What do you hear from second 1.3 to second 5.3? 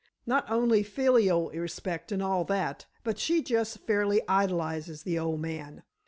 respect and all that, but she just fairly idolizes the